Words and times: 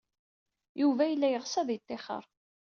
Yuba 0.81 1.03
yella 1.07 1.27
yeɣs 1.29 1.53
ad 1.61 1.69
yettixer. 1.71 2.23